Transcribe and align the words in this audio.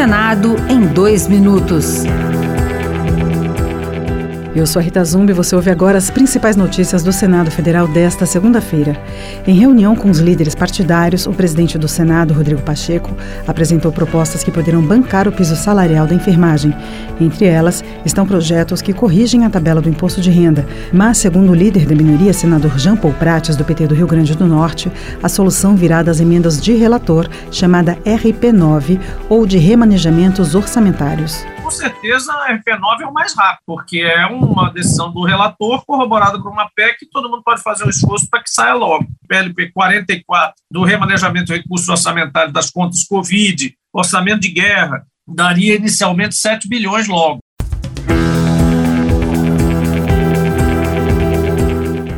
Senado 0.00 0.56
em 0.70 0.86
dois 0.86 1.28
minutos. 1.28 2.04
Eu 4.52 4.66
sou 4.66 4.80
a 4.80 4.82
Rita 4.82 5.04
Zumbi 5.04 5.30
e 5.30 5.34
você 5.34 5.54
ouve 5.54 5.70
agora 5.70 5.96
as 5.96 6.10
principais 6.10 6.56
notícias 6.56 7.04
do 7.04 7.12
Senado 7.12 7.52
Federal 7.52 7.86
desta 7.86 8.26
segunda-feira. 8.26 9.00
Em 9.46 9.54
reunião 9.54 9.94
com 9.94 10.10
os 10.10 10.18
líderes 10.18 10.56
partidários, 10.56 11.24
o 11.24 11.32
presidente 11.32 11.78
do 11.78 11.86
Senado, 11.86 12.34
Rodrigo 12.34 12.60
Pacheco, 12.60 13.16
apresentou 13.46 13.92
propostas 13.92 14.42
que 14.42 14.50
poderão 14.50 14.82
bancar 14.82 15.28
o 15.28 15.32
piso 15.32 15.54
salarial 15.54 16.04
da 16.04 16.16
enfermagem. 16.16 16.74
Entre 17.20 17.44
elas 17.44 17.84
estão 18.04 18.26
projetos 18.26 18.82
que 18.82 18.92
corrigem 18.92 19.44
a 19.44 19.50
tabela 19.50 19.80
do 19.80 19.88
imposto 19.88 20.20
de 20.20 20.32
renda. 20.32 20.66
Mas, 20.92 21.18
segundo 21.18 21.52
o 21.52 21.54
líder 21.54 21.86
da 21.86 21.94
minoria, 21.94 22.32
senador 22.32 22.76
Jean 22.76 22.96
Paul 22.96 23.14
Prates, 23.14 23.54
do 23.54 23.64
PT 23.64 23.86
do 23.86 23.94
Rio 23.94 24.08
Grande 24.08 24.36
do 24.36 24.46
Norte, 24.46 24.90
a 25.22 25.28
solução 25.28 25.76
virá 25.76 26.02
das 26.02 26.18
emendas 26.18 26.60
de 26.60 26.74
relator, 26.74 27.28
chamada 27.52 27.96
RP9, 28.04 28.98
ou 29.28 29.46
de 29.46 29.58
remanejamentos 29.58 30.56
orçamentários 30.56 31.38
com 31.70 31.76
certeza 31.76 32.32
a 32.32 32.52
RP9 32.52 33.02
é 33.02 33.06
o 33.06 33.12
mais 33.12 33.32
rápido, 33.32 33.62
porque 33.64 34.00
é 34.00 34.26
uma 34.26 34.72
decisão 34.72 35.12
do 35.12 35.22
relator 35.22 35.84
corroborada 35.86 36.36
por 36.42 36.50
uma 36.50 36.68
PEC 36.74 37.04
e 37.04 37.08
todo 37.08 37.30
mundo 37.30 37.44
pode 37.44 37.62
fazer 37.62 37.84
um 37.84 37.88
esforço 37.88 38.28
para 38.28 38.42
que 38.42 38.50
saia 38.50 38.74
logo. 38.74 39.06
PLP 39.28 39.70
44 39.70 40.54
do 40.68 40.82
remanejamento 40.82 41.46
do 41.46 41.52
recurso 41.52 41.92
orçamentário 41.92 42.52
das 42.52 42.70
contas 42.70 43.04
Covid, 43.04 43.72
orçamento 43.92 44.40
de 44.40 44.48
guerra, 44.48 45.06
daria 45.28 45.76
inicialmente 45.76 46.34
7 46.34 46.68
bilhões 46.68 47.06
logo. 47.06 47.38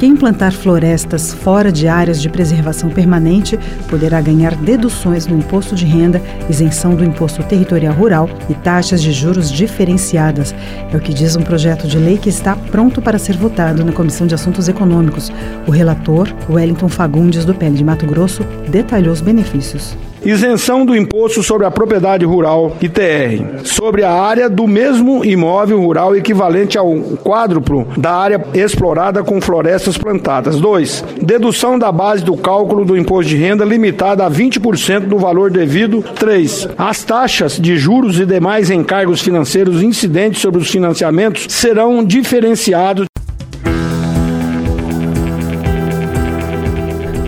Quem 0.03 0.17
plantar 0.17 0.51
florestas 0.51 1.33
fora 1.33 1.71
de 1.71 1.87
áreas 1.87 2.21
de 2.21 2.29
preservação 2.29 2.91
permanente 2.91 3.57
poderá 3.89 4.21
ganhar 4.21 4.53
deduções 4.57 5.29
no 5.29 5.39
imposto 5.39 5.77
de 5.77 5.85
renda, 5.87 6.21
isenção 6.51 6.97
do 6.97 7.05
imposto 7.05 7.41
territorial 7.45 7.95
rural 7.95 8.29
e 8.51 8.55
taxas 8.55 9.01
de 9.01 9.13
juros 9.13 9.49
diferenciadas. 9.49 10.53
É 10.93 10.97
o 10.97 11.01
que 11.01 11.15
diz 11.15 11.37
um 11.37 11.43
projeto 11.43 11.87
de 11.87 11.99
lei 11.99 12.19
que 12.19 12.29
está 12.29 12.57
pronto 12.57 13.01
para 13.01 13.17
ser 13.17 13.37
votado 13.37 13.85
na 13.85 13.93
Comissão 13.93 14.27
de 14.27 14.35
Assuntos 14.35 14.69
Econômicos. 14.69 15.31
O 15.69 15.71
relator, 15.71 16.29
Wellington 16.51 16.89
Fagundes, 16.89 17.45
do 17.45 17.55
PL 17.55 17.77
de 17.77 17.85
Mato 17.85 18.05
Grosso, 18.05 18.43
detalhou 18.69 19.13
os 19.13 19.21
benefícios 19.21 19.97
isenção 20.25 20.85
do 20.85 20.97
imposto 20.97 21.43
sobre 21.43 21.67
a 21.67 21.71
propriedade 21.71 22.25
rural 22.25 22.77
ITR, 22.81 23.65
sobre 23.65 24.05
a 24.05 24.13
área 24.13 24.49
do 24.49 24.67
mesmo 24.67 25.25
imóvel 25.25 25.81
rural 25.81 26.17
equivalente 26.17 26.79
ao 26.79 26.95
quádruplo 27.23 27.87
da 27.97 28.13
área 28.13 28.45
explorada 28.55 29.23
com 29.23 29.41
florestas 29.41 29.99
plantadas. 29.99 30.61
2. 30.61 31.05
Dedução 31.23 31.79
da 31.79 31.91
base 31.91 32.25
do 32.25 32.37
cálculo 32.37 32.85
do 32.85 32.97
imposto 32.97 33.31
de 33.31 33.37
renda 33.37 33.65
limitada 33.65 34.25
a 34.25 34.31
20% 34.31 35.07
do 35.07 35.19
valor 35.19 35.51
devido. 35.51 36.03
3. 36.19 36.69
As 36.79 37.03
taxas 37.03 37.59
de 37.59 37.77
juros 37.77 38.19
e 38.19 38.27
demais 38.27 38.71
encargos 38.71 39.21
financeiros 39.21 39.83
incidentes 39.83 40.41
sobre 40.41 40.61
os 40.61 40.71
financiamentos 40.71 41.47
serão 41.49 42.05
diferenciados 42.05 43.12